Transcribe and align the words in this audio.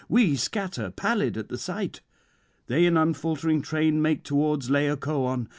We 0.09 0.35
scatter, 0.35 0.89
pallid 0.89 1.37
at 1.37 1.49
the 1.49 1.59
sight. 1.59 2.01
They 2.65 2.87
in 2.87 2.97
unfaltering 2.97 3.61
train 3.61 4.01
make 4.01 4.23
towards 4.23 4.67
Laocoön. 4.67 5.47